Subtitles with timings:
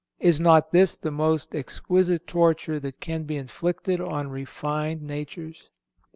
[0.19, 5.69] Is not this the most exquisite torture that can be inflicted on refined natures?